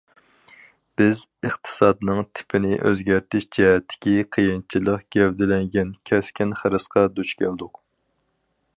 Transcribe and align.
بىز 1.01 1.19
ئىقتىسادنىڭ 1.47 2.21
تىپىنى 2.39 2.79
ئۆزگەرتىش 2.89 3.47
جەھەتتىكى 3.59 4.15
قىيىنچىلىق 4.37 5.07
گەۋدىلەنگەن 5.17 5.95
كەسكىن 6.13 6.57
خىرىسقا 6.63 7.09
دۇچ 7.21 7.37
كەلدۇق. 7.45 7.83